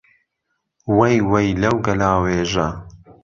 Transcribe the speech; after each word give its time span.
وهی 0.97 1.17
وهی 1.29 1.49
لهو 1.61 1.75
گهلاوێژه 1.85 2.67